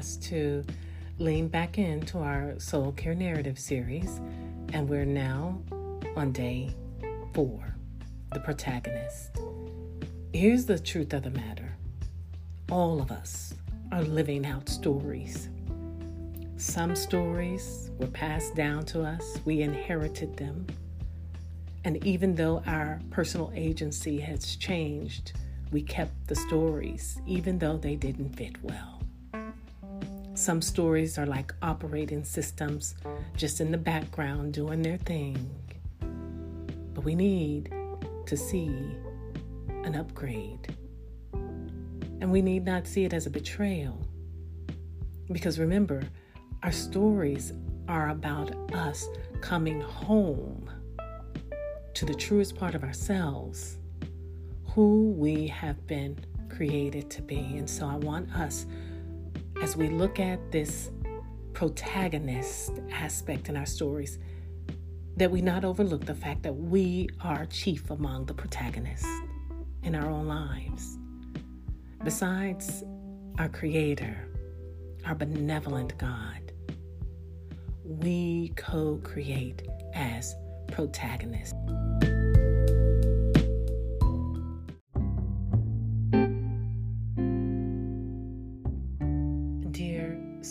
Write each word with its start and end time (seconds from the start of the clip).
us 0.00 0.16
to 0.16 0.64
lean 1.18 1.46
back 1.46 1.76
into 1.76 2.16
our 2.20 2.58
Soul 2.58 2.92
Care 2.92 3.14
Narrative 3.14 3.58
series, 3.58 4.18
and 4.72 4.88
we're 4.88 5.04
now 5.04 5.60
on 6.16 6.32
day 6.32 6.74
four 7.34 7.74
the 8.32 8.40
protagonist. 8.40 9.36
Here's 10.32 10.64
the 10.64 10.78
truth 10.78 11.12
of 11.12 11.24
the 11.24 11.30
matter 11.30 11.76
all 12.72 13.02
of 13.02 13.10
us 13.10 13.52
are 13.92 14.00
living 14.00 14.46
out 14.46 14.70
stories. 14.70 15.50
Some 16.56 16.96
stories 16.96 17.90
were 17.98 18.06
passed 18.06 18.54
down 18.54 18.86
to 18.86 19.02
us, 19.02 19.38
we 19.44 19.60
inherited 19.60 20.34
them. 20.38 20.66
And 21.84 22.02
even 22.06 22.34
though 22.34 22.62
our 22.64 23.02
personal 23.10 23.52
agency 23.54 24.18
has 24.20 24.56
changed, 24.56 25.32
we 25.70 25.82
kept 25.82 26.26
the 26.26 26.36
stories, 26.36 27.20
even 27.26 27.58
though 27.58 27.76
they 27.76 27.96
didn't 27.96 28.30
fit 28.30 28.56
well. 28.62 29.00
Some 30.40 30.62
stories 30.62 31.18
are 31.18 31.26
like 31.26 31.52
operating 31.60 32.24
systems 32.24 32.94
just 33.36 33.60
in 33.60 33.70
the 33.70 33.76
background 33.76 34.54
doing 34.54 34.80
their 34.80 34.96
thing. 34.96 35.50
But 36.94 37.04
we 37.04 37.14
need 37.14 37.70
to 38.24 38.38
see 38.38 38.74
an 39.84 39.94
upgrade. 39.94 40.74
And 41.34 42.32
we 42.32 42.40
need 42.40 42.64
not 42.64 42.86
see 42.86 43.04
it 43.04 43.12
as 43.12 43.26
a 43.26 43.30
betrayal. 43.30 44.02
Because 45.30 45.58
remember, 45.58 46.02
our 46.62 46.72
stories 46.72 47.52
are 47.86 48.08
about 48.08 48.54
us 48.72 49.10
coming 49.42 49.82
home 49.82 50.70
to 51.92 52.06
the 52.06 52.14
truest 52.14 52.56
part 52.56 52.74
of 52.74 52.82
ourselves, 52.82 53.76
who 54.68 55.10
we 55.10 55.48
have 55.48 55.86
been 55.86 56.16
created 56.48 57.10
to 57.10 57.20
be. 57.20 57.58
And 57.58 57.68
so 57.68 57.86
I 57.86 57.96
want 57.96 58.32
us, 58.34 58.64
as 59.60 59.76
we 59.76 59.88
look 59.88 60.18
at 60.18 60.50
this 60.50 60.90
protagonist 61.52 62.72
aspect 62.92 63.48
in 63.48 63.56
our 63.56 63.66
stories, 63.66 64.18
that 65.16 65.30
we 65.30 65.42
not 65.42 65.64
overlook 65.64 66.06
the 66.06 66.14
fact 66.14 66.42
that 66.42 66.54
we 66.54 67.08
are 67.22 67.44
chief 67.46 67.90
among 67.90 68.24
the 68.24 68.32
protagonists 68.32 69.06
in 69.82 69.94
our 69.94 70.08
own 70.08 70.26
lives. 70.26 70.98
Besides 72.02 72.84
our 73.38 73.48
Creator, 73.48 74.28
our 75.04 75.14
benevolent 75.14 75.96
God, 75.98 76.52
we 77.84 78.52
co 78.56 78.98
create 79.02 79.62
as 79.94 80.34
protagonists. 80.68 81.54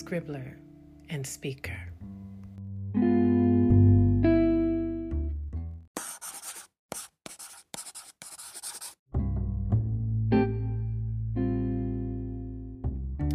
Scribbler 0.09 0.53
and 1.11 1.25
speaker, 1.27 1.77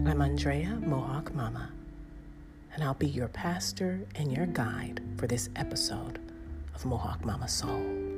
I'm 0.04 0.20
Andrea 0.20 0.80
Mohawk 0.84 1.32
Mama 1.32 1.70
and 2.74 2.82
I'll 2.82 2.94
be 2.94 3.06
your 3.06 3.28
pastor 3.28 4.00
and 4.16 4.32
your 4.32 4.46
guide 4.46 5.00
for 5.16 5.28
this 5.28 5.50
episode 5.54 6.18
of 6.74 6.84
Mohawk 6.84 7.24
Mama 7.24 7.46
Soul. 7.46 8.13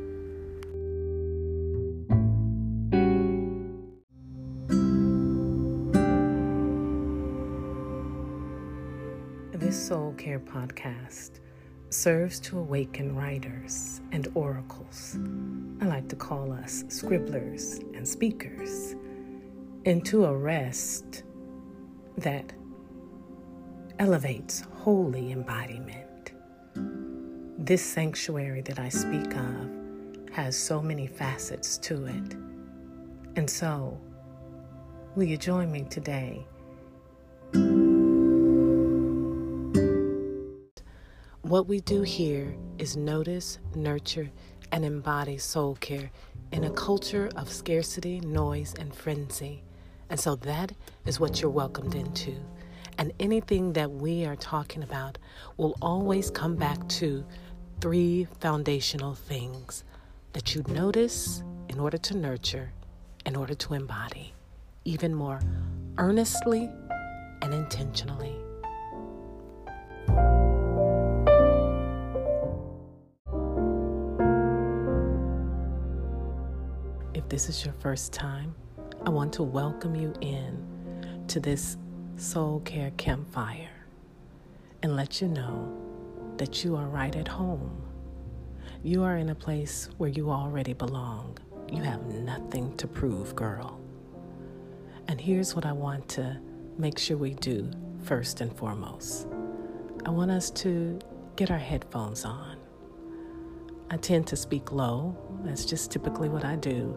Care 10.17 10.41
podcast 10.41 11.41
serves 11.91 12.41
to 12.41 12.59
awaken 12.59 13.15
writers 13.15 14.01
and 14.13 14.29
oracles. 14.35 15.19
I 15.81 15.87
like 15.87 16.09
to 16.09 16.17
call 16.17 16.53
us 16.53 16.85
scribblers 16.89 17.79
and 17.95 18.07
speakers 18.07 18.97
into 19.85 20.25
a 20.25 20.37
rest 20.37 21.23
that 22.19 22.53
elevates 23.99 24.65
holy 24.73 25.33
embodiment. 25.33 26.33
This 27.59 27.85
sanctuary 27.85 28.63
that 28.63 28.79
I 28.79 28.89
speak 28.89 29.37
of 29.37 29.71
has 30.33 30.57
so 30.57 30.83
many 30.83 31.07
facets 31.07 31.79
to 31.79 32.07
it. 32.07 32.35
And 33.37 33.49
so, 33.49 34.01
will 35.15 35.25
you 35.25 35.37
join 35.37 35.71
me 35.71 35.85
today? 35.89 36.47
What 41.47 41.69
we 41.69 41.79
do 41.79 42.03
here 42.03 42.57
is 42.77 42.97
notice, 42.97 43.61
nurture, 43.73 44.31
and 44.73 44.85
embody 44.85 45.39
soul 45.39 45.77
care 45.77 46.11
in 46.51 46.65
a 46.65 46.71
culture 46.71 47.31
of 47.37 47.49
scarcity, 47.49 48.19
noise, 48.19 48.75
and 48.77 48.93
frenzy. 48.93 49.63
And 50.11 50.19
so 50.19 50.35
that 50.35 50.73
is 51.05 51.21
what 51.21 51.41
you're 51.41 51.49
welcomed 51.49 51.95
into. 51.95 52.35
And 52.99 53.13
anything 53.21 53.75
that 53.75 53.93
we 53.93 54.25
are 54.25 54.35
talking 54.35 54.83
about 54.83 55.19
will 55.57 55.77
always 55.81 56.33
come 56.33 56.57
back 56.57 56.89
to 56.99 57.25
three 57.81 58.27
foundational 58.41 59.15
things 59.15 59.85
that 60.33 60.57
you 60.57 60.65
notice 60.67 61.45
in 61.69 61.79
order 61.79 61.99
to 61.99 62.17
nurture, 62.17 62.73
in 63.25 63.37
order 63.37 63.55
to 63.55 63.75
embody, 63.75 64.35
even 64.85 65.15
more 65.15 65.39
earnestly 65.97 66.69
and 67.41 67.55
intentionally. 67.55 68.35
This 77.29 77.49
is 77.49 77.65
your 77.65 77.75
first 77.75 78.13
time, 78.13 78.55
I 79.05 79.11
want 79.11 79.33
to 79.33 79.43
welcome 79.43 79.97
you 79.97 80.15
in 80.21 81.25
to 81.27 81.41
this 81.41 81.77
soul 82.15 82.61
care 82.61 82.93
campfire 82.99 83.85
and 84.85 84.95
let 84.95 85.21
you 85.21 85.27
know 85.27 85.77
that 86.37 86.63
you 86.63 86.77
are 86.77 86.87
right 86.87 87.17
at 87.17 87.27
home. 87.27 87.83
You 88.85 89.03
are 89.03 89.17
in 89.17 89.31
a 89.31 89.35
place 89.35 89.89
where 89.99 90.09
you 90.09 90.31
already 90.31 90.73
belong. 90.73 91.37
You 91.69 91.83
have 91.83 92.07
nothing 92.07 92.77
to 92.77 92.87
prove, 92.87 93.35
girl. 93.35 93.81
And 95.09 95.21
here's 95.21 95.57
what 95.57 95.67
I 95.67 95.73
want 95.73 96.09
to 96.11 96.41
make 96.79 96.97
sure 96.97 97.17
we 97.17 97.35
do 97.35 97.69
first 98.05 98.41
and 98.41 98.57
foremost 98.57 99.27
I 100.05 100.11
want 100.11 100.31
us 100.31 100.51
to 100.51 101.01
get 101.35 101.51
our 101.51 101.59
headphones 101.59 102.25
on. 102.25 102.57
I 103.91 103.97
tend 103.97 104.29
to 104.29 104.37
speak 104.37 104.71
low, 104.71 105.17
that's 105.45 105.65
just 105.65 105.91
typically 105.91 106.29
what 106.29 106.45
I 106.45 106.55
do, 106.57 106.97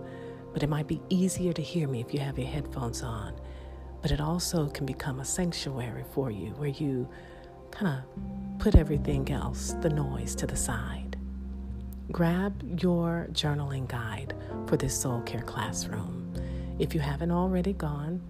but 0.54 0.64
it 0.64 0.70
might 0.70 0.88
be 0.88 1.02
easier 1.10 1.54
to 1.54 1.62
hear 1.62 1.88
me 1.88 2.02
if 2.02 2.14
you 2.14 2.20
have 2.20 2.38
your 2.38 2.48
headphones 2.48 3.02
on 3.02 3.34
but 4.02 4.12
it 4.12 4.22
also 4.22 4.68
can 4.70 4.86
become 4.86 5.20
a 5.20 5.26
sanctuary 5.26 6.04
for 6.12 6.32
you 6.32 6.52
where 6.52 6.70
you 6.70 7.08
kind 7.72 8.00
of 8.00 8.60
put 8.60 8.76
everything 8.76 9.30
else, 9.32 9.76
the 9.82 9.90
noise, 9.90 10.36
to 10.36 10.48
the 10.48 10.56
side. 10.56 11.18
Grab 12.12 12.62
your 12.82 13.28
journaling 13.32 13.88
guide 13.88 14.34
for 14.68 14.78
this 14.78 15.00
soul 15.00 15.22
care 15.22 15.42
classroom. 15.42 16.34
If 16.80 16.96
you 16.96 17.02
haven't 17.02 17.32
already 17.32 17.74
gone 17.74 18.22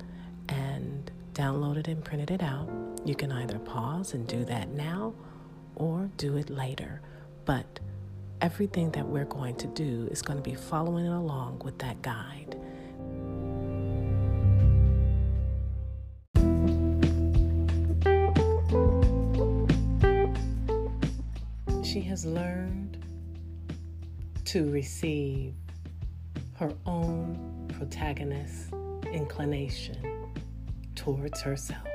and 0.50 1.12
downloaded 1.34 1.88
and 1.88 2.04
printed 2.04 2.32
it 2.32 2.44
out, 2.44 2.70
you 3.06 3.16
can 3.16 3.32
either 3.32 3.60
pause 3.60 4.14
and 4.14 4.28
do 4.28 4.44
that 4.46 4.70
now 4.70 5.14
or 5.76 6.10
do 6.18 6.36
it 6.36 6.50
later. 6.50 7.02
But 7.46 7.80
everything 8.42 8.92
that 8.92 9.06
we're 9.08 9.26
going 9.26 9.56
to 9.56 9.68
do 9.68 10.08
is 10.12 10.22
going 10.22 10.42
to 10.42 10.50
be 10.50 10.56
following 10.56 11.08
along 11.08 11.60
with 11.64 11.78
that 11.80 12.02
guide. 12.02 12.56
she 21.84 22.02
has 22.02 22.24
learned 22.24 23.04
to 24.46 24.70
receive 24.70 25.56
her 26.54 26.72
own 26.86 27.68
protagonist 27.80 28.72
inclination 29.12 29.98
towards 30.94 31.42
herself. 31.42 31.89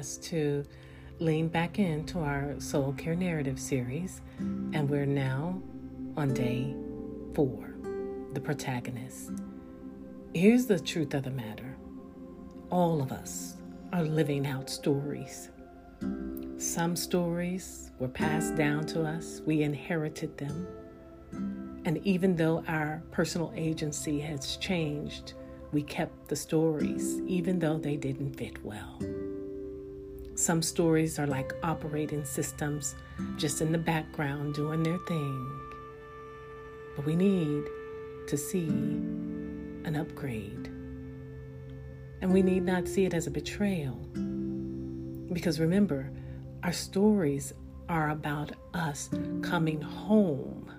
Us 0.00 0.16
to 0.16 0.64
lean 1.18 1.46
back 1.46 1.78
into 1.78 2.20
our 2.20 2.58
soul 2.58 2.94
care 2.96 3.14
narrative 3.14 3.60
series, 3.60 4.22
and 4.38 4.88
we're 4.88 5.04
now 5.04 5.60
on 6.16 6.32
day 6.32 6.74
four, 7.34 7.74
the 8.32 8.40
protagonist. 8.40 9.30
Here's 10.32 10.64
the 10.64 10.80
truth 10.80 11.12
of 11.12 11.24
the 11.24 11.30
matter 11.30 11.76
all 12.70 13.02
of 13.02 13.12
us 13.12 13.56
are 13.92 14.02
living 14.02 14.46
out 14.46 14.70
stories. 14.70 15.50
Some 16.56 16.96
stories 16.96 17.90
were 17.98 18.08
passed 18.08 18.56
down 18.56 18.86
to 18.86 19.02
us, 19.02 19.42
we 19.44 19.62
inherited 19.62 20.38
them. 20.38 20.66
And 21.84 21.98
even 22.06 22.36
though 22.36 22.64
our 22.66 23.02
personal 23.10 23.52
agency 23.54 24.18
has 24.20 24.56
changed, 24.56 25.34
we 25.72 25.82
kept 25.82 26.28
the 26.28 26.36
stories, 26.36 27.20
even 27.26 27.58
though 27.58 27.76
they 27.76 27.96
didn't 27.96 28.38
fit 28.38 28.64
well. 28.64 28.98
Some 30.40 30.62
stories 30.62 31.18
are 31.18 31.26
like 31.26 31.52
operating 31.62 32.24
systems 32.24 32.94
just 33.36 33.60
in 33.60 33.72
the 33.72 33.78
background 33.78 34.54
doing 34.54 34.82
their 34.82 34.96
thing. 35.06 35.60
But 36.96 37.04
we 37.04 37.14
need 37.14 37.64
to 38.26 38.38
see 38.38 38.68
an 38.68 39.96
upgrade. 39.96 40.68
And 42.22 42.32
we 42.32 42.40
need 42.40 42.62
not 42.62 42.88
see 42.88 43.04
it 43.04 43.12
as 43.12 43.26
a 43.26 43.30
betrayal. 43.30 43.96
Because 45.30 45.60
remember, 45.60 46.10
our 46.62 46.72
stories 46.72 47.52
are 47.90 48.08
about 48.08 48.52
us 48.72 49.10
coming 49.42 49.82
home 49.82 50.72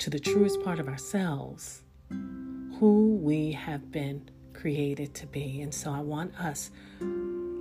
to 0.00 0.10
the 0.10 0.20
truest 0.20 0.62
part 0.62 0.80
of 0.80 0.86
ourselves, 0.86 1.80
who 2.10 3.18
we 3.22 3.52
have 3.52 3.90
been 3.90 4.28
created 4.52 5.14
to 5.14 5.26
be. 5.26 5.62
And 5.62 5.72
so 5.72 5.90
I 5.90 6.00
want 6.00 6.38
us 6.38 6.70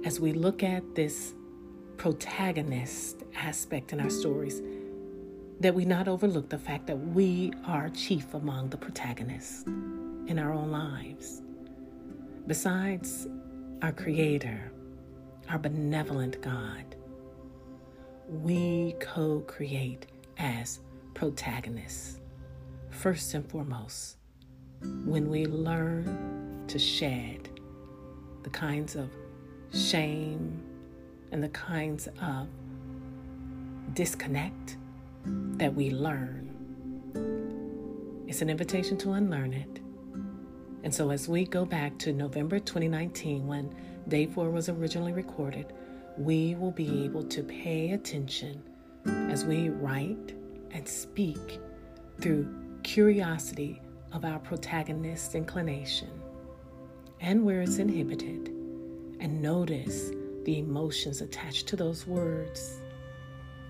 as 0.03 0.19
we 0.19 0.33
look 0.33 0.63
at 0.63 0.95
this 0.95 1.33
protagonist 1.97 3.23
aspect 3.35 3.93
in 3.93 3.99
our 4.01 4.09
stories, 4.09 4.61
that 5.59 5.73
we 5.73 5.85
not 5.85 6.07
overlook 6.07 6.49
the 6.49 6.57
fact 6.57 6.87
that 6.87 6.97
we 6.97 7.53
are 7.65 7.89
chief 7.89 8.33
among 8.33 8.69
the 8.69 8.77
protagonists 8.77 9.63
in 10.27 10.37
our 10.39 10.51
own 10.51 10.71
lives. 10.71 11.41
Besides 12.47 13.27
our 13.81 13.93
Creator, 13.93 14.71
our 15.49 15.59
benevolent 15.59 16.41
God, 16.41 16.95
we 18.27 18.95
co 18.99 19.41
create 19.41 20.07
as 20.37 20.79
protagonists. 21.13 22.19
First 22.89 23.33
and 23.33 23.49
foremost, 23.49 24.17
when 25.05 25.29
we 25.29 25.45
learn 25.45 26.65
to 26.67 26.79
shed 26.79 27.49
the 28.43 28.49
kinds 28.49 28.95
of 28.95 29.09
shame, 29.73 30.61
and 31.31 31.43
the 31.43 31.49
kinds 31.49 32.07
of 32.21 32.47
disconnect 33.93 34.77
that 35.25 35.73
we 35.73 35.89
learn. 35.89 36.49
It's 38.27 38.41
an 38.41 38.49
invitation 38.49 38.97
to 38.97 39.13
unlearn 39.13 39.53
it. 39.53 39.79
And 40.83 40.93
so, 40.93 41.11
as 41.11 41.29
we 41.29 41.45
go 41.45 41.65
back 41.65 41.97
to 41.99 42.13
November 42.13 42.59
2019, 42.59 43.47
when 43.47 43.73
Day 44.07 44.25
4 44.25 44.49
was 44.49 44.69
originally 44.69 45.13
recorded, 45.13 45.73
we 46.17 46.55
will 46.55 46.71
be 46.71 47.05
able 47.05 47.23
to 47.23 47.41
pay 47.41 47.91
attention 47.91 48.61
as 49.05 49.45
we 49.45 49.69
write 49.69 50.35
and 50.71 50.87
speak 50.87 51.59
through 52.19 52.53
curiosity 52.83 53.81
of 54.11 54.25
our 54.25 54.39
protagonist's 54.39 55.35
inclination 55.35 56.09
and 57.21 57.43
where 57.43 57.61
it's 57.61 57.77
inhibited 57.77 58.52
notice 59.43 60.11
the 60.45 60.57
emotions 60.57 61.19
attached 61.19 61.67
to 61.67 61.75
those 61.75 62.07
words 62.07 62.79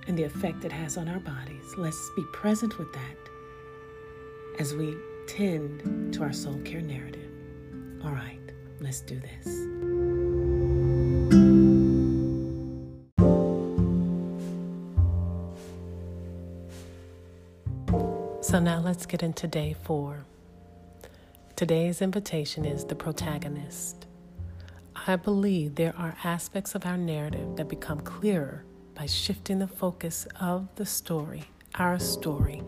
and 0.05 0.15
the 0.15 0.21
effect 0.21 0.63
it 0.63 0.71
has 0.71 0.97
on 0.97 1.09
our 1.09 1.19
bodies. 1.19 1.73
Let's 1.77 2.11
be 2.15 2.23
present 2.31 2.77
with 2.77 2.93
that 2.93 3.17
as 4.59 4.75
we 4.75 4.95
tend 5.27 6.13
to 6.13 6.21
our 6.21 6.31
soul 6.31 6.59
care 6.63 6.81
narrative. 6.81 7.31
All 8.05 8.11
right, 8.11 8.39
let's 8.81 9.01
do 9.01 9.19
this. 9.19 9.47
So 18.47 18.59
now 18.59 18.79
let's 18.79 19.07
get 19.07 19.23
into 19.23 19.47
day 19.47 19.75
four. 19.81 20.23
Today's 21.55 21.99
invitation 21.99 22.63
is 22.63 22.85
the 22.85 22.93
protagonist. 22.93 24.05
I 25.05 25.17
believe 25.17 25.75
there 25.75 25.93
are 25.97 26.15
aspects 26.23 26.75
of 26.75 26.85
our 26.85 26.95
narrative 26.95 27.57
that 27.57 27.67
become 27.67 27.99
clearer 27.99 28.63
by 28.95 29.05
shifting 29.05 29.59
the 29.59 29.67
focus 29.67 30.25
of 30.39 30.73
the 30.75 30.85
story, 30.85 31.43
our 31.75 31.99
story, 31.99 32.63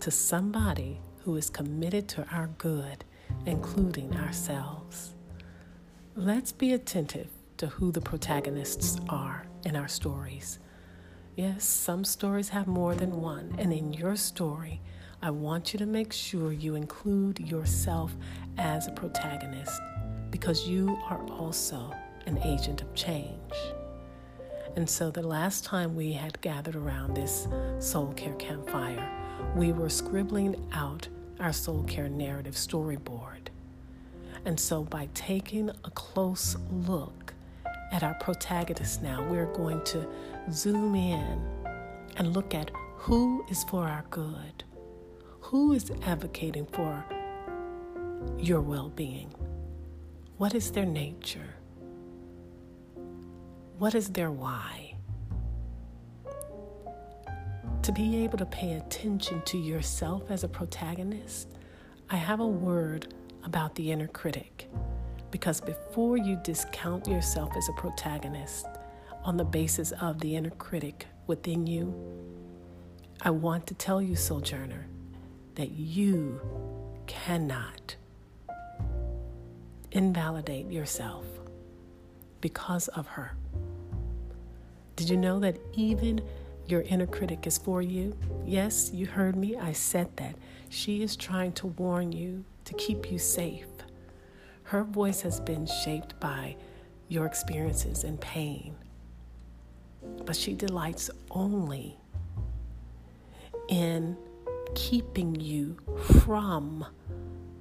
to 0.00 0.10
somebody 0.10 1.02
who 1.18 1.36
is 1.36 1.50
committed 1.50 2.08
to 2.08 2.26
our 2.32 2.46
good, 2.56 3.04
including 3.44 4.16
ourselves. 4.16 5.14
Let's 6.16 6.52
be 6.52 6.72
attentive 6.72 7.28
to 7.58 7.66
who 7.66 7.92
the 7.92 8.00
protagonists 8.00 8.98
are 9.10 9.44
in 9.66 9.76
our 9.76 9.88
stories. 9.88 10.58
Yes, 11.36 11.64
some 11.64 12.06
stories 12.06 12.48
have 12.48 12.66
more 12.66 12.94
than 12.94 13.20
one, 13.20 13.56
and 13.58 13.74
in 13.74 13.92
your 13.92 14.16
story, 14.16 14.80
I 15.20 15.30
want 15.32 15.74
you 15.74 15.78
to 15.80 15.86
make 15.86 16.14
sure 16.14 16.50
you 16.50 16.76
include 16.76 17.40
yourself 17.40 18.16
as 18.56 18.86
a 18.86 18.92
protagonist 18.92 19.82
because 20.34 20.66
you 20.66 20.98
are 21.08 21.22
also 21.38 21.94
an 22.26 22.36
agent 22.38 22.82
of 22.82 22.92
change. 22.92 23.54
And 24.74 24.90
so, 24.90 25.08
the 25.08 25.22
last 25.22 25.64
time 25.64 25.94
we 25.94 26.12
had 26.12 26.40
gathered 26.40 26.74
around 26.74 27.14
this 27.14 27.46
soul 27.78 28.12
care 28.14 28.34
campfire, 28.34 29.08
we 29.54 29.70
were 29.70 29.88
scribbling 29.88 30.56
out 30.72 31.06
our 31.38 31.52
soul 31.52 31.84
care 31.84 32.08
narrative 32.08 32.54
storyboard. 32.54 33.46
And 34.44 34.58
so, 34.58 34.82
by 34.82 35.08
taking 35.14 35.70
a 35.70 35.90
close 35.90 36.56
look 36.68 37.32
at 37.92 38.02
our 38.02 38.14
protagonist 38.14 39.04
now, 39.04 39.24
we're 39.30 39.52
going 39.52 39.84
to 39.84 40.04
zoom 40.50 40.96
in 40.96 41.40
and 42.16 42.34
look 42.34 42.56
at 42.56 42.72
who 42.96 43.44
is 43.48 43.62
for 43.62 43.86
our 43.86 44.04
good, 44.10 44.64
who 45.42 45.74
is 45.74 45.92
advocating 46.04 46.66
for 46.66 47.04
your 48.36 48.60
well 48.60 48.88
being. 48.88 49.32
What 50.44 50.54
is 50.54 50.70
their 50.72 50.84
nature? 50.84 51.54
What 53.78 53.94
is 53.94 54.10
their 54.10 54.30
why? 54.30 54.94
To 57.80 57.90
be 57.90 58.22
able 58.22 58.36
to 58.36 58.44
pay 58.44 58.74
attention 58.74 59.40
to 59.46 59.56
yourself 59.56 60.30
as 60.30 60.44
a 60.44 60.48
protagonist, 60.48 61.48
I 62.10 62.16
have 62.16 62.40
a 62.40 62.46
word 62.46 63.14
about 63.42 63.74
the 63.74 63.90
inner 63.90 64.06
critic. 64.06 64.68
Because 65.30 65.62
before 65.62 66.18
you 66.18 66.38
discount 66.44 67.08
yourself 67.08 67.56
as 67.56 67.66
a 67.70 67.80
protagonist 67.80 68.66
on 69.22 69.38
the 69.38 69.46
basis 69.46 69.92
of 69.92 70.20
the 70.20 70.36
inner 70.36 70.50
critic 70.50 71.06
within 71.26 71.66
you, 71.66 71.94
I 73.22 73.30
want 73.30 73.66
to 73.68 73.74
tell 73.74 74.02
you, 74.02 74.14
Sojourner, 74.14 74.88
that 75.54 75.70
you 75.70 76.38
cannot 77.06 77.96
invalidate 79.94 80.70
yourself 80.70 81.24
because 82.40 82.88
of 82.88 83.06
her. 83.06 83.34
Did 84.96 85.08
you 85.08 85.16
know 85.16 85.40
that 85.40 85.58
even 85.72 86.20
your 86.66 86.82
inner 86.82 87.06
critic 87.06 87.46
is 87.46 87.56
for 87.56 87.80
you? 87.80 88.16
Yes, 88.44 88.90
you 88.92 89.06
heard 89.06 89.36
me. 89.36 89.56
I 89.56 89.72
said 89.72 90.14
that. 90.16 90.34
She 90.68 91.02
is 91.02 91.16
trying 91.16 91.52
to 91.52 91.68
warn 91.68 92.12
you 92.12 92.44
to 92.64 92.74
keep 92.74 93.10
you 93.10 93.18
safe. 93.18 93.66
Her 94.64 94.82
voice 94.82 95.20
has 95.22 95.40
been 95.40 95.66
shaped 95.66 96.18
by 96.20 96.56
your 97.08 97.26
experiences 97.26 98.02
and 98.02 98.20
pain, 98.20 98.74
but 100.24 100.34
she 100.34 100.54
delights 100.54 101.10
only 101.30 101.96
in 103.68 104.16
keeping 104.74 105.34
you 105.34 105.76
from 106.22 106.84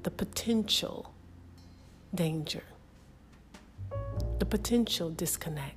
the 0.03 0.11
potential 0.11 1.12
danger, 2.13 2.63
the 4.39 4.45
potential 4.45 5.09
disconnect. 5.09 5.75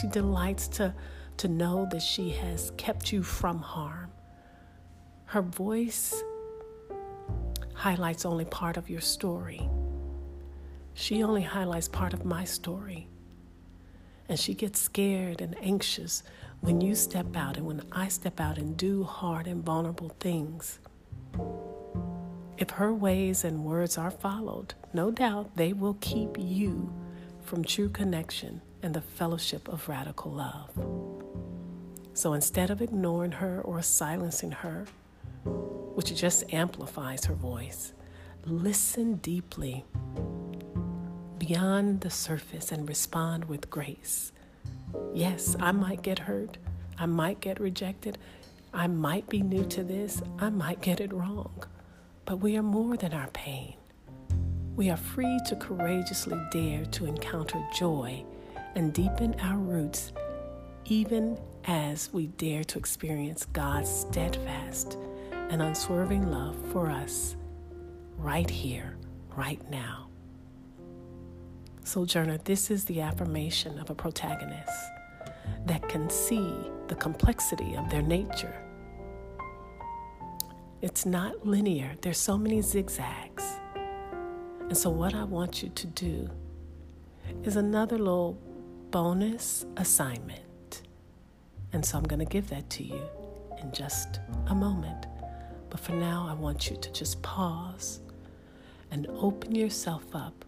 She 0.00 0.06
delights 0.06 0.68
to, 0.68 0.94
to 1.38 1.48
know 1.48 1.88
that 1.90 2.02
she 2.02 2.30
has 2.30 2.72
kept 2.76 3.12
you 3.12 3.22
from 3.22 3.60
harm. 3.60 4.10
Her 5.24 5.42
voice 5.42 6.22
highlights 7.74 8.26
only 8.26 8.44
part 8.44 8.76
of 8.76 8.90
your 8.90 9.00
story. 9.00 9.68
She 10.92 11.22
only 11.22 11.42
highlights 11.42 11.88
part 11.88 12.12
of 12.12 12.24
my 12.24 12.44
story. 12.44 13.08
And 14.28 14.38
she 14.38 14.54
gets 14.54 14.80
scared 14.80 15.40
and 15.40 15.56
anxious 15.62 16.22
when 16.60 16.80
you 16.80 16.94
step 16.94 17.34
out 17.34 17.56
and 17.56 17.66
when 17.66 17.82
I 17.90 18.08
step 18.08 18.38
out 18.38 18.58
and 18.58 18.76
do 18.76 19.02
hard 19.02 19.46
and 19.46 19.64
vulnerable 19.64 20.10
things. 20.20 20.78
If 22.60 22.70
her 22.70 22.94
ways 22.94 23.42
and 23.42 23.64
words 23.64 23.98
are 23.98 24.12
followed, 24.12 24.74
no 24.92 25.10
doubt 25.10 25.56
they 25.56 25.72
will 25.72 25.96
keep 26.00 26.36
you 26.38 26.92
from 27.42 27.64
true 27.64 27.88
connection 27.88 28.60
and 28.82 28.94
the 28.94 29.00
fellowship 29.00 29.66
of 29.68 29.88
radical 29.88 30.30
love. 30.30 30.70
So 32.14 32.34
instead 32.34 32.70
of 32.70 32.82
ignoring 32.82 33.32
her 33.32 33.60
or 33.62 33.82
silencing 33.82 34.52
her, 34.52 34.84
which 35.94 36.14
just 36.14 36.52
amplifies 36.52 37.24
her 37.24 37.34
voice, 37.34 37.94
listen 38.44 39.16
deeply 39.16 39.84
beyond 41.38 42.02
the 42.02 42.10
surface 42.10 42.70
and 42.70 42.88
respond 42.88 43.46
with 43.46 43.70
grace 43.70 44.30
Yes, 45.14 45.56
I 45.60 45.72
might 45.72 46.02
get 46.02 46.18
hurt. 46.18 46.58
I 46.98 47.06
might 47.06 47.40
get 47.40 47.60
rejected. 47.60 48.18
I 48.72 48.86
might 48.86 49.28
be 49.28 49.42
new 49.42 49.64
to 49.66 49.82
this. 49.82 50.22
I 50.38 50.50
might 50.50 50.80
get 50.80 51.00
it 51.00 51.12
wrong. 51.12 51.64
But 52.30 52.36
we 52.36 52.56
are 52.56 52.62
more 52.62 52.96
than 52.96 53.12
our 53.12 53.26
pain. 53.30 53.74
We 54.76 54.88
are 54.88 54.96
free 54.96 55.40
to 55.46 55.56
courageously 55.56 56.40
dare 56.52 56.84
to 56.84 57.06
encounter 57.06 57.60
joy 57.74 58.24
and 58.76 58.92
deepen 58.92 59.34
our 59.40 59.58
roots, 59.58 60.12
even 60.84 61.40
as 61.64 62.08
we 62.12 62.28
dare 62.28 62.62
to 62.62 62.78
experience 62.78 63.46
God's 63.46 63.90
steadfast 63.90 64.96
and 65.32 65.60
unswerving 65.60 66.30
love 66.30 66.54
for 66.70 66.88
us 66.88 67.34
right 68.16 68.48
here, 68.48 68.96
right 69.36 69.68
now. 69.68 70.06
Sojourner, 71.82 72.38
this 72.38 72.70
is 72.70 72.84
the 72.84 73.00
affirmation 73.00 73.76
of 73.80 73.90
a 73.90 73.94
protagonist 73.96 74.70
that 75.66 75.88
can 75.88 76.08
see 76.08 76.54
the 76.86 76.94
complexity 76.94 77.74
of 77.74 77.90
their 77.90 78.02
nature. 78.02 78.69
It's 80.82 81.04
not 81.04 81.46
linear, 81.46 81.92
there's 82.00 82.16
so 82.18 82.38
many 82.38 82.62
zigzags. 82.62 83.44
And 83.74 84.74
so, 84.74 84.88
what 84.88 85.14
I 85.14 85.24
want 85.24 85.62
you 85.62 85.68
to 85.68 85.86
do 85.86 86.30
is 87.42 87.56
another 87.56 87.98
little 87.98 88.38
bonus 88.90 89.66
assignment. 89.76 90.82
And 91.74 91.84
so, 91.84 91.98
I'm 91.98 92.04
going 92.04 92.20
to 92.20 92.24
give 92.24 92.48
that 92.48 92.70
to 92.70 92.82
you 92.82 93.02
in 93.60 93.72
just 93.72 94.20
a 94.46 94.54
moment. 94.54 95.04
But 95.68 95.80
for 95.80 95.92
now, 95.92 96.26
I 96.26 96.32
want 96.32 96.70
you 96.70 96.78
to 96.78 96.92
just 96.92 97.20
pause 97.20 98.00
and 98.90 99.06
open 99.08 99.54
yourself 99.54 100.04
up 100.14 100.46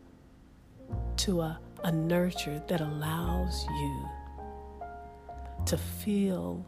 to 1.18 1.42
a, 1.42 1.60
a 1.84 1.92
nurture 1.92 2.62
that 2.68 2.80
allows 2.80 3.66
you 3.66 4.08
to 5.66 5.76
feel 5.76 6.64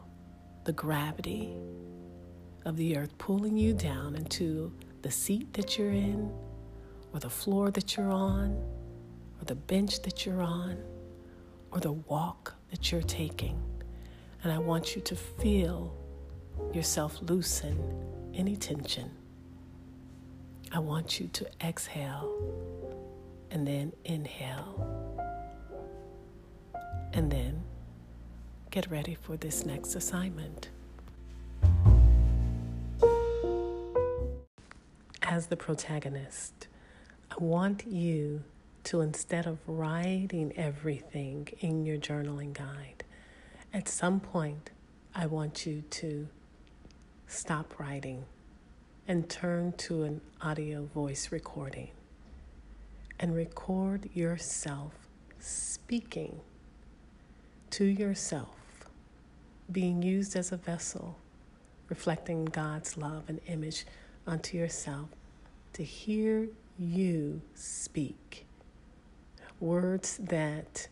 the 0.64 0.72
gravity 0.72 1.56
of 2.64 2.76
the 2.76 2.96
earth 2.96 3.16
pulling 3.18 3.56
you 3.56 3.74
down 3.74 4.14
into 4.16 4.72
the 5.02 5.10
seat 5.10 5.52
that 5.54 5.78
you're 5.78 5.90
in, 5.90 6.32
or 7.12 7.20
the 7.20 7.30
floor 7.30 7.70
that 7.70 7.96
you're 7.96 8.10
on, 8.10 8.50
or 9.40 9.44
the 9.44 9.54
bench 9.54 10.02
that 10.02 10.24
you're 10.24 10.42
on, 10.42 10.78
or 11.70 11.80
the 11.80 11.92
walk 11.92 12.54
that 12.70 12.90
you're 12.90 13.02
taking. 13.02 13.60
And 14.42 14.52
I 14.52 14.58
want 14.58 14.94
you 14.96 15.02
to 15.02 15.14
feel 15.14 15.94
yourself 16.72 17.18
loosen 17.22 17.78
any 18.34 18.56
tension. 18.56 19.10
I 20.72 20.78
want 20.78 21.20
you 21.20 21.28
to 21.28 21.46
exhale 21.62 22.32
and 23.50 23.66
then 23.66 23.92
inhale. 24.04 24.90
And 27.12 27.30
then 27.30 27.62
get 28.70 28.90
ready 28.90 29.14
for 29.14 29.36
this 29.36 29.64
next 29.64 29.94
assignment. 29.94 30.70
As 35.26 35.46
the 35.46 35.56
protagonist, 35.56 36.68
I 37.30 37.36
want 37.42 37.86
you 37.86 38.42
to, 38.84 39.00
instead 39.00 39.46
of 39.46 39.58
writing 39.66 40.52
everything 40.54 41.48
in 41.60 41.86
your 41.86 41.96
journaling 41.96 42.52
guide, 42.52 43.04
at 43.72 43.88
some 43.88 44.20
point, 44.20 44.70
I 45.14 45.24
want 45.24 45.64
you 45.64 45.82
to 45.88 46.28
stop 47.26 47.80
writing 47.80 48.26
and 49.08 49.26
turn 49.30 49.72
to 49.78 50.02
an 50.02 50.20
audio 50.42 50.84
voice 50.84 51.32
recording 51.32 51.90
and 53.18 53.34
record 53.34 54.10
yourself 54.12 54.92
speaking 55.38 56.38
to 57.70 57.84
yourself, 57.84 58.90
being 59.72 60.02
used 60.02 60.36
as 60.36 60.52
a 60.52 60.58
vessel, 60.58 61.16
reflecting 61.88 62.44
God's 62.44 62.98
love 62.98 63.24
and 63.28 63.40
image 63.46 63.86
onto 64.26 64.56
yourself 64.56 65.08
to 65.74 65.82
hear 65.82 66.48
you 66.78 67.40
speak. 67.54 68.46
Words 69.60 70.18
that 70.18 70.88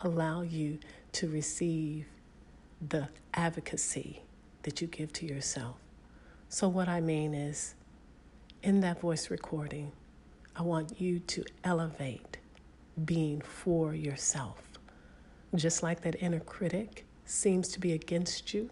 allow 0.00 0.42
you 0.42 0.78
to 1.12 1.28
receive 1.28 2.06
the 2.86 3.08
advocacy 3.34 4.22
that 4.62 4.80
you 4.80 4.86
give 4.86 5.12
to 5.14 5.26
yourself. 5.26 5.76
So, 6.48 6.68
what 6.68 6.88
I 6.88 7.00
mean 7.00 7.34
is, 7.34 7.74
in 8.62 8.80
that 8.80 9.00
voice 9.00 9.30
recording, 9.30 9.92
I 10.54 10.62
want 10.62 11.00
you 11.00 11.18
to 11.20 11.44
elevate 11.64 12.38
being 13.04 13.40
for 13.40 13.94
yourself. 13.94 14.68
Just 15.54 15.82
like 15.82 16.02
that 16.02 16.16
inner 16.20 16.40
critic 16.40 17.04
seems 17.24 17.68
to 17.68 17.80
be 17.80 17.92
against 17.92 18.52
you, 18.52 18.70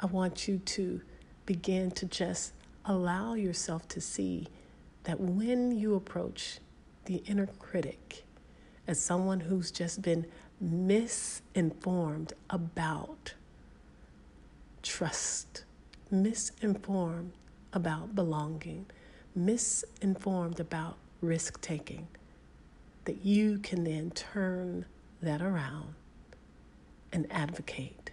I 0.00 0.06
want 0.06 0.48
you 0.48 0.58
to 0.58 1.00
begin 1.46 1.90
to 1.92 2.06
just 2.06 2.52
allow 2.84 3.34
yourself 3.34 3.86
to 3.88 4.00
see 4.00 4.48
that 5.04 5.20
when 5.20 5.72
you 5.72 5.94
approach 5.94 6.58
the 7.04 7.16
inner 7.26 7.46
critic 7.58 8.24
as 8.86 9.02
someone 9.02 9.40
who's 9.40 9.70
just 9.70 10.02
been 10.02 10.26
misinformed 10.60 12.32
about 12.50 13.34
trust, 14.82 15.64
misinformed 16.10 17.32
about 17.72 18.14
belonging, 18.14 18.86
misinformed 19.34 20.60
about 20.60 20.96
risk 21.20 21.60
taking, 21.60 22.06
that 23.04 23.24
you 23.24 23.58
can 23.58 23.84
then 23.84 24.10
turn 24.10 24.84
that 25.20 25.40
around 25.40 25.94
and 27.12 27.26
advocate 27.30 28.10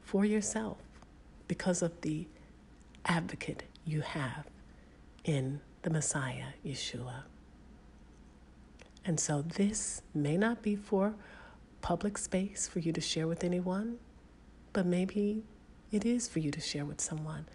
for 0.00 0.24
yourself 0.24 0.78
because 1.48 1.82
of 1.82 2.00
the 2.02 2.26
advocate 3.06 3.64
you 3.84 4.00
have 4.00 4.46
in 5.24 5.60
the 5.82 5.90
Messiah, 5.90 6.46
Yeshua. 6.64 7.24
And 9.04 9.18
so 9.18 9.42
this 9.42 10.02
may 10.14 10.36
not 10.36 10.62
be 10.62 10.76
for 10.76 11.14
public 11.80 12.16
space 12.16 12.68
for 12.68 12.78
you 12.78 12.92
to 12.92 13.00
share 13.00 13.26
with 13.26 13.42
anyone, 13.42 13.98
but 14.72 14.86
maybe 14.86 15.42
it 15.90 16.04
is 16.04 16.28
for 16.28 16.38
you 16.38 16.50
to 16.52 16.60
share 16.60 16.84
with 16.84 17.00
someone. 17.00 17.46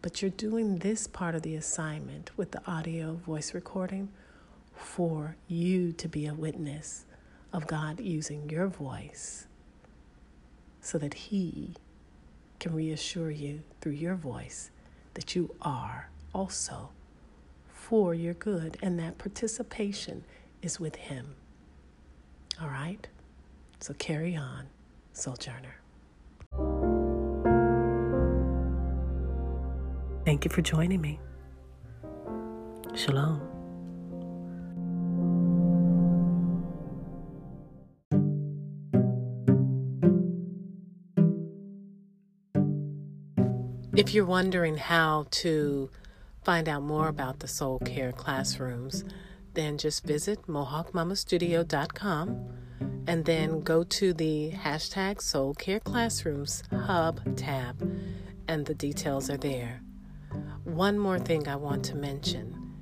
But 0.00 0.22
you're 0.22 0.30
doing 0.30 0.78
this 0.78 1.06
part 1.06 1.34
of 1.34 1.42
the 1.42 1.56
assignment 1.56 2.30
with 2.36 2.52
the 2.52 2.62
audio 2.66 3.14
voice 3.14 3.54
recording 3.54 4.08
for 4.74 5.36
you 5.48 5.92
to 5.92 6.08
be 6.08 6.26
a 6.26 6.34
witness 6.34 7.04
of 7.52 7.66
God 7.66 8.00
using 8.00 8.48
your 8.48 8.66
voice 8.66 9.46
so 10.80 10.98
that 10.98 11.14
He 11.14 11.74
can 12.58 12.74
reassure 12.74 13.30
you 13.30 13.62
through 13.80 13.92
your 13.92 14.14
voice 14.14 14.70
that 15.14 15.34
you 15.34 15.54
are 15.62 16.10
also 16.34 16.90
for 17.68 18.14
your 18.14 18.34
good 18.34 18.78
and 18.82 18.98
that 18.98 19.18
participation 19.18 20.24
is 20.62 20.80
with 20.80 20.96
Him. 20.96 21.34
All 22.60 22.68
right? 22.68 23.06
So 23.80 23.94
carry 23.94 24.36
on, 24.36 24.68
Sojourner. 25.12 25.76
Thank 30.24 30.44
you 30.44 30.50
for 30.50 30.62
joining 30.62 31.00
me. 31.00 31.18
Shalom. 32.94 33.51
If 43.94 44.14
you're 44.14 44.24
wondering 44.24 44.78
how 44.78 45.26
to 45.42 45.90
find 46.44 46.66
out 46.66 46.82
more 46.82 47.08
about 47.08 47.40
the 47.40 47.48
Soul 47.48 47.78
Care 47.80 48.10
classrooms, 48.10 49.04
then 49.52 49.76
just 49.76 50.04
visit 50.04 50.46
mohawkmamastudio.com 50.46 52.54
and 53.06 53.24
then 53.26 53.60
go 53.60 53.84
to 53.84 54.14
the 54.14 54.52
hashtag 54.52 55.20
Soul 55.20 55.52
Care 55.52 55.78
Classrooms 55.78 56.62
Hub 56.70 57.36
tab, 57.36 57.82
and 58.48 58.64
the 58.64 58.74
details 58.74 59.28
are 59.28 59.36
there. 59.36 59.82
One 60.64 60.98
more 60.98 61.18
thing 61.18 61.46
I 61.46 61.56
want 61.56 61.84
to 61.84 61.94
mention 61.94 62.72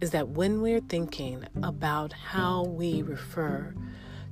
is 0.00 0.12
that 0.12 0.28
when 0.28 0.62
we're 0.62 0.82
thinking 0.82 1.46
about 1.64 2.12
how 2.12 2.62
we 2.62 3.02
refer 3.02 3.74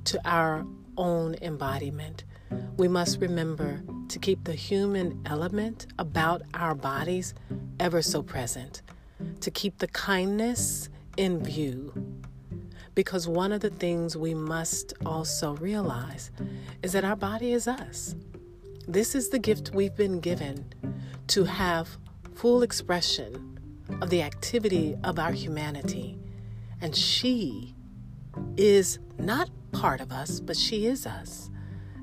to 0.05 0.21
our 0.23 0.65
own 0.95 1.35
embodiment, 1.41 2.23
we 2.77 2.87
must 2.87 3.19
remember 3.19 3.83
to 4.09 4.19
keep 4.19 4.43
the 4.43 4.53
human 4.53 5.21
element 5.25 5.87
about 5.97 6.41
our 6.53 6.75
bodies 6.75 7.33
ever 7.79 8.01
so 8.01 8.21
present, 8.21 8.81
to 9.39 9.51
keep 9.51 9.77
the 9.77 9.87
kindness 9.87 10.89
in 11.17 11.43
view. 11.43 11.93
Because 12.95 13.27
one 13.27 13.51
of 13.51 13.61
the 13.61 13.69
things 13.69 14.17
we 14.17 14.33
must 14.33 14.93
also 15.05 15.55
realize 15.57 16.31
is 16.83 16.91
that 16.93 17.05
our 17.05 17.15
body 17.15 17.53
is 17.53 17.67
us. 17.67 18.15
This 18.87 19.15
is 19.15 19.29
the 19.29 19.39
gift 19.39 19.71
we've 19.73 19.95
been 19.95 20.19
given 20.19 20.73
to 21.27 21.43
have 21.43 21.97
full 22.35 22.63
expression 22.63 23.59
of 24.01 24.09
the 24.09 24.21
activity 24.21 24.97
of 25.03 25.19
our 25.19 25.31
humanity. 25.31 26.17
And 26.81 26.95
she 26.95 27.75
is 28.57 28.99
not 29.17 29.49
part 29.71 30.01
of 30.01 30.11
us, 30.11 30.39
but 30.39 30.57
she 30.57 30.87
is 30.87 31.05
us. 31.05 31.49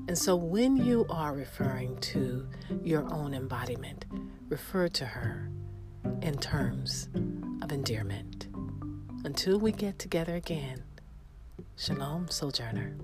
And 0.07 0.17
so 0.17 0.35
when 0.35 0.77
you 0.77 1.05
are 1.09 1.33
referring 1.33 1.97
to 1.97 2.47
your 2.81 3.03
own 3.13 3.33
embodiment, 3.33 4.05
refer 4.47 4.87
to 4.87 5.05
her 5.05 5.49
in 6.21 6.37
terms 6.37 7.09
of 7.61 7.71
endearment. 7.71 8.47
Until 9.25 9.59
we 9.59 9.73
get 9.73 9.99
together 9.99 10.35
again, 10.35 10.83
Shalom, 11.75 12.29
Sojourner. 12.29 12.95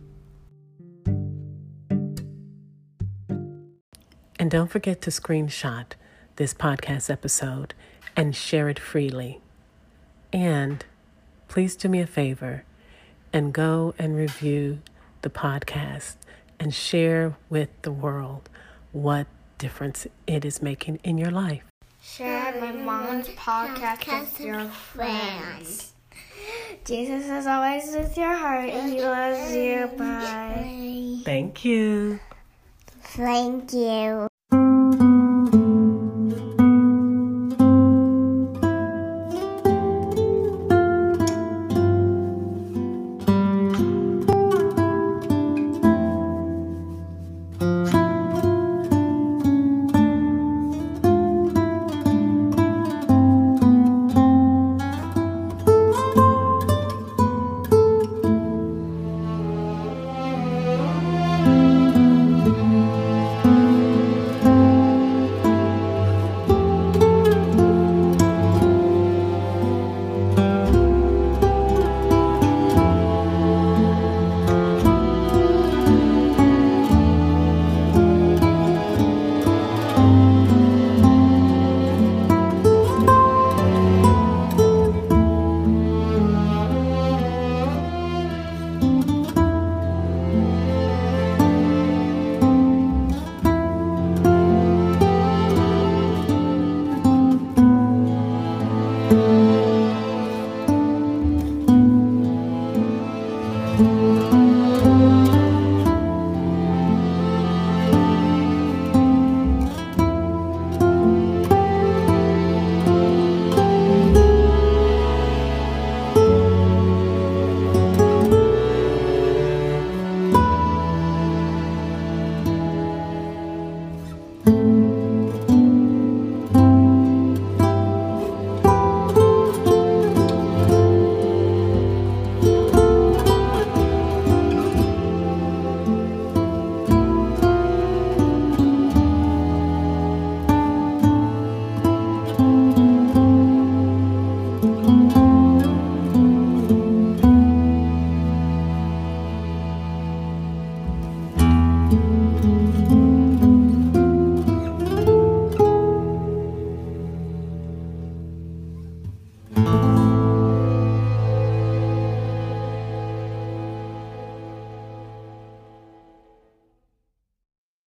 And 4.40 4.50
don't 4.50 4.72
forget 4.72 5.02
to 5.02 5.10
screenshot 5.10 5.86
this 6.38 6.54
podcast 6.54 7.10
episode 7.10 7.74
and 8.16 8.36
share 8.36 8.70
it 8.70 8.80
freely. 8.80 9.42
And 10.32 10.86
please 11.48 11.76
do 11.76 11.90
me 11.90 12.00
a 12.00 12.08
favor 12.08 12.64
and 13.32 13.54
go 13.54 13.94
and 14.00 14.16
review 14.16 14.82
the 15.22 15.30
podcast 15.30 16.16
and 16.64 16.74
share 16.74 17.36
with 17.50 17.70
the 17.82 17.92
world 17.92 18.50
what 18.94 19.28
difference 19.58 20.08
it 20.26 20.46
is 20.46 20.62
making 20.62 20.98
in 21.04 21.18
your 21.18 21.30
life. 21.30 21.64
Share 22.02 22.58
my 22.60 22.72
mom's 22.72 23.28
podcast 23.30 24.22
with 24.22 24.40
your 24.40 24.66
friends. 24.70 25.92
Jesus 26.86 27.26
is 27.30 27.48
always 27.48 27.94
with 27.94 28.18
your 28.18 28.34
heart 28.34 28.70
and 28.70 28.94
he 28.94 29.02
loves 29.02 29.54
you. 29.54 29.92
Bye. 29.98 31.22
Thank 31.26 31.66
you. 31.66 32.20
Thank 33.02 33.74
you. 33.74 34.28